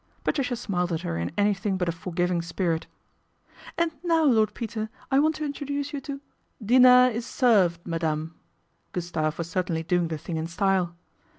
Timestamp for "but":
1.77-1.87